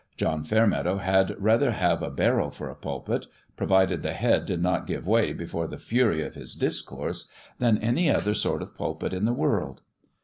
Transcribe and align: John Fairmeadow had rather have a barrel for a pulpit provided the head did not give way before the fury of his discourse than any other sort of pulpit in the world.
John 0.17 0.43
Fairmeadow 0.43 0.97
had 0.97 1.35
rather 1.37 1.69
have 1.73 2.01
a 2.01 2.09
barrel 2.09 2.49
for 2.49 2.67
a 2.71 2.75
pulpit 2.75 3.27
provided 3.55 4.01
the 4.01 4.13
head 4.13 4.47
did 4.47 4.59
not 4.59 4.87
give 4.87 5.05
way 5.05 5.31
before 5.31 5.67
the 5.67 5.77
fury 5.77 6.25
of 6.25 6.33
his 6.33 6.55
discourse 6.55 7.29
than 7.59 7.77
any 7.77 8.09
other 8.09 8.33
sort 8.33 8.63
of 8.63 8.73
pulpit 8.73 9.13
in 9.13 9.25
the 9.25 9.31
world. 9.33 9.81